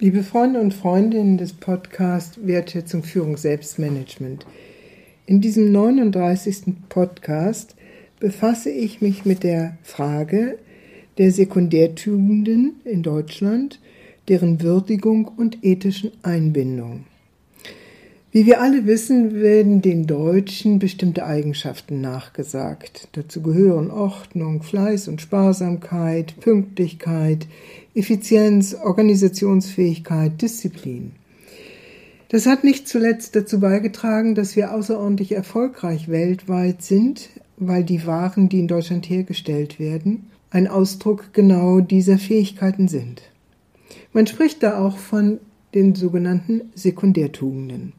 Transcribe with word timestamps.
Liebe 0.00 0.22
Freunde 0.22 0.60
und 0.60 0.74
Freundinnen 0.74 1.38
des 1.38 1.54
Podcasts 1.54 2.38
Wertschätzung 2.46 3.02
Führung 3.02 3.36
Selbstmanagement. 3.36 4.46
In 5.26 5.40
diesem 5.40 5.72
39. 5.72 6.74
Podcast 6.88 7.74
befasse 8.20 8.70
ich 8.70 9.00
mich 9.00 9.24
mit 9.24 9.42
der 9.42 9.76
Frage 9.82 10.60
der 11.18 11.32
Sekundärtugenden 11.32 12.76
in 12.84 13.02
Deutschland, 13.02 13.80
deren 14.28 14.62
Würdigung 14.62 15.26
und 15.26 15.64
ethischen 15.64 16.12
Einbindung. 16.22 17.04
Wie 18.30 18.44
wir 18.44 18.60
alle 18.60 18.84
wissen, 18.84 19.40
werden 19.40 19.80
den 19.80 20.06
Deutschen 20.06 20.78
bestimmte 20.78 21.24
Eigenschaften 21.24 22.02
nachgesagt. 22.02 23.08
Dazu 23.12 23.40
gehören 23.40 23.90
Ordnung, 23.90 24.62
Fleiß 24.62 25.08
und 25.08 25.22
Sparsamkeit, 25.22 26.38
Pünktlichkeit, 26.38 27.46
Effizienz, 27.94 28.74
Organisationsfähigkeit, 28.74 30.42
Disziplin. 30.42 31.12
Das 32.28 32.44
hat 32.44 32.64
nicht 32.64 32.86
zuletzt 32.86 33.34
dazu 33.34 33.60
beigetragen, 33.60 34.34
dass 34.34 34.56
wir 34.56 34.74
außerordentlich 34.74 35.32
erfolgreich 35.32 36.10
weltweit 36.10 36.82
sind, 36.82 37.30
weil 37.56 37.82
die 37.82 38.06
Waren, 38.06 38.50
die 38.50 38.58
in 38.58 38.68
Deutschland 38.68 39.08
hergestellt 39.08 39.80
werden, 39.80 40.26
ein 40.50 40.68
Ausdruck 40.68 41.32
genau 41.32 41.80
dieser 41.80 42.18
Fähigkeiten 42.18 42.88
sind. 42.88 43.22
Man 44.12 44.26
spricht 44.26 44.62
da 44.62 44.78
auch 44.78 44.98
von 44.98 45.40
den 45.72 45.94
sogenannten 45.94 46.70
Sekundärtugenden. 46.74 47.94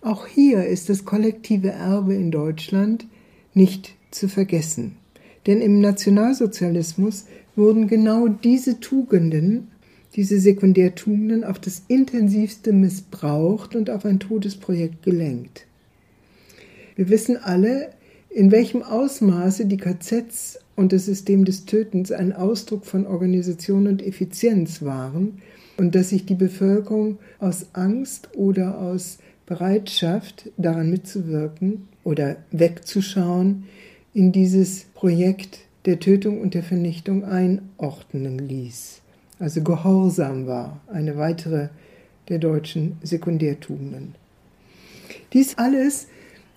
Auch 0.00 0.26
hier 0.26 0.66
ist 0.66 0.88
das 0.88 1.04
kollektive 1.04 1.70
Erbe 1.70 2.14
in 2.14 2.30
Deutschland 2.30 3.06
nicht 3.54 3.94
zu 4.10 4.28
vergessen. 4.28 4.96
Denn 5.46 5.60
im 5.60 5.80
Nationalsozialismus 5.80 7.26
wurden 7.56 7.88
genau 7.88 8.28
diese 8.28 8.80
Tugenden, 8.80 9.68
diese 10.14 10.38
Sekundärtugenden 10.38 11.44
auf 11.44 11.58
das 11.58 11.82
intensivste 11.88 12.72
missbraucht 12.72 13.74
und 13.74 13.90
auf 13.90 14.04
ein 14.04 14.20
Todesprojekt 14.20 15.02
gelenkt. 15.02 15.66
Wir 16.96 17.08
wissen 17.08 17.36
alle, 17.36 17.90
in 18.28 18.50
welchem 18.50 18.82
Ausmaße 18.82 19.66
die 19.66 19.76
KZs 19.76 20.58
und 20.76 20.92
das 20.92 21.06
System 21.06 21.44
des 21.44 21.64
Tötens 21.64 22.12
ein 22.12 22.32
Ausdruck 22.32 22.86
von 22.86 23.06
Organisation 23.06 23.86
und 23.86 24.02
Effizienz 24.02 24.82
waren 24.82 25.38
und 25.76 25.94
dass 25.94 26.10
sich 26.10 26.26
die 26.26 26.34
Bevölkerung 26.34 27.18
aus 27.38 27.66
Angst 27.72 28.30
oder 28.36 28.78
aus 28.78 29.18
Bereitschaft, 29.46 30.50
daran 30.56 30.90
mitzuwirken 30.90 31.88
oder 32.04 32.36
wegzuschauen, 32.50 33.64
in 34.14 34.32
dieses 34.32 34.84
Projekt 34.94 35.60
der 35.84 35.98
Tötung 35.98 36.40
und 36.40 36.54
der 36.54 36.62
Vernichtung 36.62 37.24
einordnen 37.24 38.38
ließ. 38.38 39.00
Also 39.38 39.62
gehorsam 39.62 40.46
war, 40.46 40.80
eine 40.92 41.16
weitere 41.16 41.68
der 42.28 42.38
deutschen 42.38 42.98
Sekundärtugenden. 43.02 44.14
Dies 45.32 45.58
alles 45.58 46.06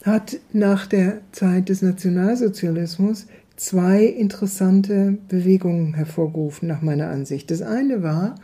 hat 0.03 0.37
nach 0.53 0.85
der 0.85 1.21
Zeit 1.31 1.69
des 1.69 1.81
Nationalsozialismus 1.81 3.25
zwei 3.55 4.03
interessante 4.03 5.17
Bewegungen 5.27 5.93
hervorgerufen, 5.95 6.67
nach 6.67 6.81
meiner 6.81 7.09
Ansicht. 7.09 7.49
Das 7.49 7.61
eine 7.61 8.03
war, 8.03 8.35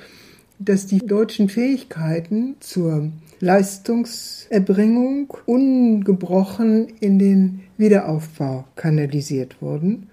dass 0.63 0.85
die 0.85 0.99
deutschen 0.99 1.49
Fähigkeiten 1.49 2.55
zur 2.59 3.11
Leistungserbringung 3.39 5.33
ungebrochen 5.45 6.87
in 6.99 7.17
den 7.17 7.61
Wiederaufbau 7.77 8.65
kanalisiert 8.75 9.61
wurden 9.61 10.09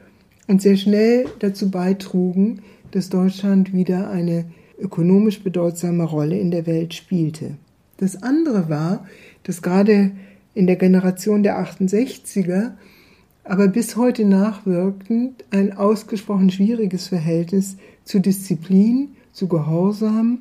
und 0.47 0.63
sehr 0.63 0.77
schnell 0.77 1.27
dazu 1.41 1.71
beitrugen, 1.71 2.63
dass 2.93 3.11
Deutschland 3.11 3.75
wieder 3.75 4.09
eine 4.11 4.47
ökonomisch 4.79 5.43
bedeutsame 5.43 6.05
Rolle 6.05 6.39
in 6.39 6.51
der 6.51 6.67
Welt 6.67 6.95
spielte. 6.95 7.57
Das 7.99 8.23
andere 8.23 8.71
war, 8.71 9.07
dass 9.43 9.61
gerade 9.61 10.13
in 10.55 10.67
der 10.67 10.77
Generation 10.77 11.43
der 11.43 11.59
68er, 11.63 12.73
aber 13.45 13.69
bis 13.69 13.97
heute 13.97 14.25
nachwirkend, 14.25 15.45
ein 15.51 15.77
ausgesprochen 15.77 16.51
schwieriges 16.51 17.09
Verhältnis 17.09 17.77
zu 18.05 18.21
Disziplin, 18.21 19.11
zu 19.33 19.49
Gehorsam 19.49 20.41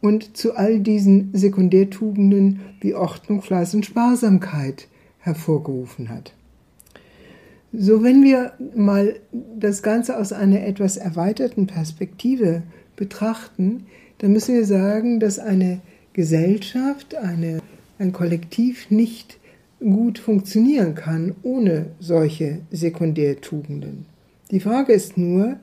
und 0.00 0.36
zu 0.36 0.54
all 0.54 0.80
diesen 0.80 1.30
Sekundärtugenden 1.32 2.60
wie 2.80 2.94
Ordnung, 2.94 3.42
Fleiß 3.42 3.74
und 3.74 3.86
Sparsamkeit 3.86 4.88
hervorgerufen 5.18 6.08
hat. 6.08 6.32
So, 7.72 8.02
wenn 8.02 8.24
wir 8.24 8.52
mal 8.74 9.16
das 9.58 9.82
Ganze 9.82 10.18
aus 10.18 10.32
einer 10.32 10.66
etwas 10.66 10.96
erweiterten 10.96 11.66
Perspektive 11.66 12.62
betrachten, 12.96 13.86
dann 14.18 14.32
müssen 14.32 14.54
wir 14.54 14.64
sagen, 14.64 15.20
dass 15.20 15.38
eine 15.38 15.80
Gesellschaft, 16.12 17.14
eine, 17.14 17.60
ein 17.98 18.12
Kollektiv 18.12 18.90
nicht 18.90 19.38
gut 19.78 20.18
funktionieren 20.18 20.94
kann 20.94 21.34
ohne 21.42 21.86
solche 22.00 22.58
Sekundärtugenden. 22.70 24.04
Die 24.50 24.60
Frage 24.60 24.92
ist 24.92 25.16
nur, 25.16 25.56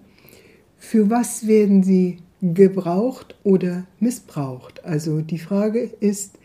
für 0.77 1.09
was 1.09 1.45
werden 1.47 1.83
sie 1.83 2.19
gebraucht 2.41 3.35
oder 3.43 3.85
missbraucht. 3.99 4.83
Also 4.85 5.21
die 5.21 5.39
Frage 5.39 5.89
ist, 5.99 6.37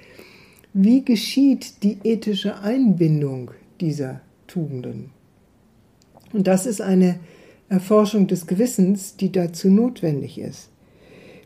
wie 0.72 1.04
geschieht 1.04 1.82
die 1.82 1.98
ethische 2.03 2.58
Einbindung 2.60 3.50
dieser 3.80 4.20
Tugenden? 4.47 5.10
Und 6.32 6.47
das 6.47 6.64
ist 6.64 6.81
eine 6.81 7.20
Erforschung 7.69 8.26
des 8.26 8.47
Gewissens, 8.47 9.16
die 9.16 9.32
dazu 9.32 9.69
notwendig 9.69 10.38
ist. 10.38 10.70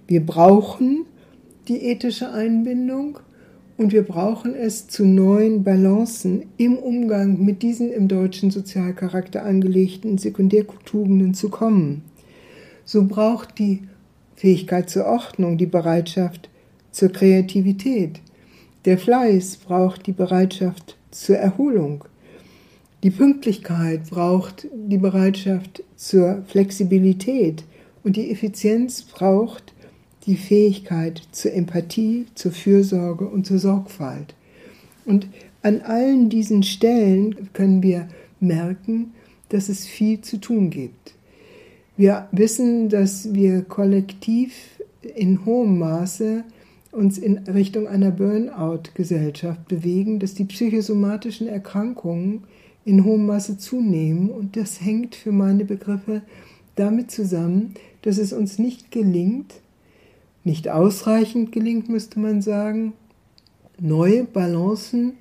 Wir 0.06 0.24
brauchen 0.24 1.06
die 1.66 1.82
ethische 1.82 2.30
Einbindung 2.30 3.18
und 3.76 3.92
wir 3.92 4.02
brauchen 4.02 4.54
es 4.54 4.86
zu 4.86 5.04
neuen 5.04 5.64
Balancen 5.64 6.44
im 6.56 6.78
Umgang 6.78 7.44
mit 7.44 7.62
diesen 7.62 7.92
im 7.92 8.06
deutschen 8.06 8.50
Sozialcharakter 8.50 9.44
angelegten 9.44 10.18
Sekundärtugenden 10.18 11.34
zu 11.34 11.48
kommen. 11.48 12.02
So 12.84 13.04
braucht 13.06 13.58
die 13.58 13.82
Fähigkeit 14.36 14.88
zur 14.88 15.06
Ordnung, 15.06 15.58
die 15.58 15.66
Bereitschaft 15.66 16.48
zur 16.92 17.10
Kreativität. 17.10 18.20
Der 18.84 18.98
Fleiß 18.98 19.56
braucht 19.56 20.06
die 20.06 20.12
Bereitschaft 20.12 20.96
zur 21.10 21.36
Erholung. 21.36 22.04
Die 23.02 23.10
Pünktlichkeit 23.10 24.08
braucht 24.10 24.68
die 24.72 24.98
Bereitschaft 24.98 25.82
zur 25.96 26.42
Flexibilität 26.46 27.64
und 28.04 28.16
die 28.16 28.30
Effizienz 28.30 29.02
braucht 29.02 29.74
die 30.26 30.36
Fähigkeit 30.36 31.22
zur 31.32 31.52
Empathie, 31.52 32.26
zur 32.34 32.52
Fürsorge 32.52 33.26
und 33.26 33.46
zur 33.46 33.58
Sorgfalt. 33.58 34.34
Und 35.04 35.28
an 35.62 35.80
allen 35.80 36.28
diesen 36.28 36.62
Stellen 36.62 37.48
können 37.52 37.82
wir 37.82 38.08
merken, 38.40 39.12
dass 39.48 39.68
es 39.68 39.86
viel 39.86 40.20
zu 40.20 40.38
tun 40.38 40.70
gibt. 40.70 41.15
Wir 41.96 42.28
wissen, 42.30 42.90
dass 42.90 43.32
wir 43.32 43.62
kollektiv 43.62 44.52
in 45.14 45.46
hohem 45.46 45.78
Maße 45.78 46.44
uns 46.92 47.16
in 47.16 47.38
Richtung 47.38 47.88
einer 47.88 48.10
Burnout-Gesellschaft 48.10 49.66
bewegen, 49.68 50.18
dass 50.18 50.34
die 50.34 50.44
psychosomatischen 50.44 51.46
Erkrankungen 51.46 52.44
in 52.84 53.04
hohem 53.04 53.26
Maße 53.26 53.56
zunehmen. 53.56 54.30
Und 54.30 54.56
das 54.56 54.80
hängt 54.82 55.14
für 55.14 55.32
meine 55.32 55.64
Begriffe 55.64 56.22
damit 56.74 57.10
zusammen, 57.10 57.74
dass 58.02 58.18
es 58.18 58.32
uns 58.32 58.58
nicht 58.58 58.90
gelingt, 58.90 59.54
nicht 60.44 60.68
ausreichend 60.68 61.50
gelingt, 61.50 61.88
müsste 61.88 62.20
man 62.20 62.42
sagen, 62.42 62.92
neue 63.80 64.24
Balancen 64.24 65.14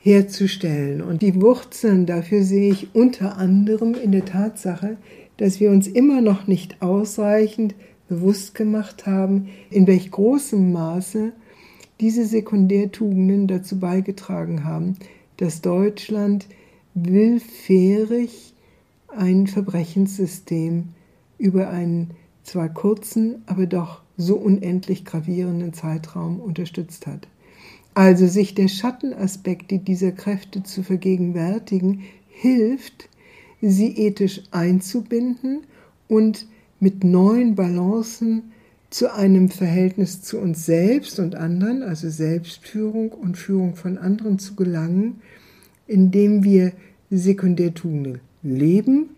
herzustellen. 0.00 1.02
Und 1.02 1.20
die 1.20 1.40
Wurzeln 1.40 2.06
dafür 2.06 2.42
sehe 2.42 2.72
ich 2.72 2.94
unter 2.94 3.36
anderem 3.36 3.94
in 3.94 4.12
der 4.12 4.24
Tatsache, 4.24 4.96
dass 5.36 5.60
wir 5.60 5.70
uns 5.70 5.86
immer 5.86 6.20
noch 6.20 6.46
nicht 6.46 6.80
ausreichend 6.82 7.74
bewusst 8.08 8.54
gemacht 8.54 9.06
haben, 9.06 9.48
in 9.70 9.86
welch 9.86 10.10
großem 10.10 10.72
Maße 10.72 11.32
diese 12.00 12.26
Sekundärtugenden 12.26 13.46
dazu 13.46 13.78
beigetragen 13.78 14.64
haben, 14.64 14.96
dass 15.38 15.60
Deutschland 15.60 16.46
willfährig 16.94 18.54
ein 19.08 19.46
Verbrechenssystem 19.46 20.88
über 21.38 21.68
einen 21.70 22.10
zwar 22.42 22.68
kurzen, 22.68 23.42
aber 23.46 23.66
doch 23.66 24.02
so 24.16 24.36
unendlich 24.36 25.04
gravierenden 25.04 25.72
Zeitraum 25.72 26.40
unterstützt 26.40 27.06
hat. 27.06 27.28
Also 27.94 28.26
sich 28.26 28.54
der 28.54 28.68
Schattenaspekte 28.68 29.78
dieser 29.78 30.12
Kräfte 30.12 30.62
zu 30.62 30.82
vergegenwärtigen, 30.82 32.02
hilft, 32.28 33.08
sie 33.70 33.96
ethisch 33.96 34.42
einzubinden 34.50 35.60
und 36.08 36.46
mit 36.80 37.04
neuen 37.04 37.54
Balancen 37.54 38.52
zu 38.90 39.12
einem 39.12 39.50
Verhältnis 39.50 40.22
zu 40.22 40.38
uns 40.38 40.64
selbst 40.64 41.18
und 41.18 41.34
anderen, 41.34 41.82
also 41.82 42.08
Selbstführung 42.08 43.10
und 43.10 43.36
Führung 43.36 43.74
von 43.74 43.98
anderen 43.98 44.38
zu 44.38 44.54
gelangen, 44.54 45.20
indem 45.86 46.44
wir 46.44 46.72
Sekundärtugenden 47.10 48.20
leben, 48.42 49.10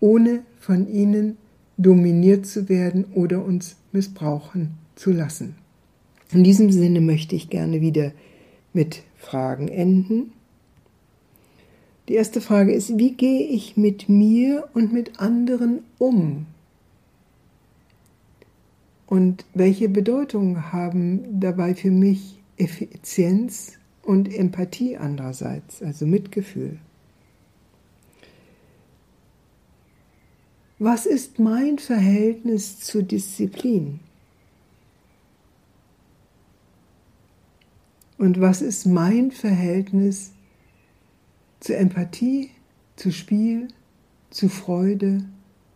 ohne 0.00 0.42
von 0.60 0.88
ihnen 0.88 1.36
dominiert 1.76 2.46
zu 2.46 2.68
werden 2.68 3.06
oder 3.14 3.44
uns 3.44 3.76
missbrauchen 3.92 4.74
zu 4.94 5.10
lassen. 5.12 5.56
In 6.32 6.44
diesem 6.44 6.70
Sinne 6.70 7.00
möchte 7.00 7.34
ich 7.34 7.50
gerne 7.50 7.80
wieder 7.80 8.12
mit 8.72 9.02
Fragen 9.16 9.68
enden. 9.68 10.32
Die 12.08 12.14
erste 12.14 12.40
Frage 12.40 12.72
ist, 12.72 12.98
wie 12.98 13.12
gehe 13.12 13.46
ich 13.46 13.76
mit 13.76 14.08
mir 14.08 14.68
und 14.74 14.92
mit 14.92 15.20
anderen 15.20 15.82
um? 15.98 16.46
Und 19.06 19.44
welche 19.54 19.88
Bedeutung 19.88 20.72
haben 20.72 21.40
dabei 21.40 21.74
für 21.74 21.90
mich 21.90 22.38
Effizienz 22.56 23.78
und 24.02 24.32
Empathie 24.32 24.98
andererseits, 24.98 25.82
also 25.82 26.06
Mitgefühl? 26.06 26.78
Was 30.78 31.06
ist 31.06 31.38
mein 31.38 31.78
Verhältnis 31.78 32.80
zur 32.80 33.02
Disziplin? 33.02 34.00
Und 38.18 38.40
was 38.40 38.60
ist 38.60 38.84
mein 38.84 39.30
Verhältnis 39.30 40.33
zur 41.60 41.76
Empathie, 41.76 42.50
zu 42.96 43.10
Spiel, 43.10 43.68
zu 44.30 44.48
Freude, 44.48 45.24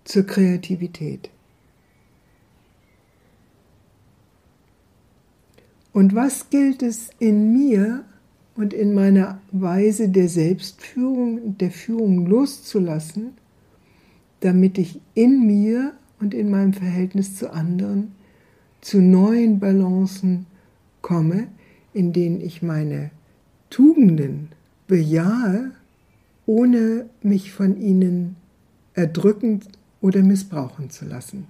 zur 0.05 0.25
Kreativität? 0.25 1.31
Und 5.93 6.15
was 6.15 6.51
gilt 6.51 6.83
es 6.83 7.11
in 7.19 7.53
mir 7.53 8.05
und 8.55 8.73
in 8.73 8.95
meiner 8.95 9.41
Weise 9.51 10.09
der 10.09 10.29
Selbstführung, 10.29 11.59
der 11.59 11.71
Führung 11.71 12.27
loszulassen, 12.27 13.33
damit 14.41 14.79
ich 14.79 15.01
in 15.15 15.47
mir 15.47 15.95
und 16.21 16.35
in 16.35 16.51
meinem 16.51 16.73
Verhältnis 16.73 17.37
zu 17.37 17.53
anderen 17.53 18.13
zu 18.81 19.01
neuen 19.01 19.59
Balancen 19.59 20.47
komme, 21.03 21.49
in 21.93 22.13
denen 22.13 22.41
ich 22.41 22.63
meine 22.63 23.11
Tugenden 23.71 24.51
bejahe, 24.89 25.71
ohne 26.47 27.09
mich 27.23 27.53
von 27.53 27.81
ihnen 27.81 28.37
erdrücken 28.95 29.61
oder 30.01 30.23
missbrauchen 30.23 30.91
zu 30.91 31.05
lassen. 31.05 31.47